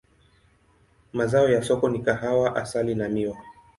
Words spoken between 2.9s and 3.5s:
na miwa.